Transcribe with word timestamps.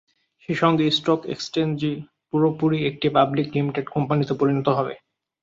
সেই 0.43 0.57
সঙ্গে 0.61 0.85
স্টক 0.91 1.21
এক্সচেঞ্জটি 1.33 1.91
পুরোপুরি 2.29 2.79
একটি 2.89 3.07
পাবলিক 3.15 3.47
লিমিটেড 3.55 3.85
কোম্পানিতে 3.95 4.33
পরিণত 4.39 4.67
হবে। 4.77 4.93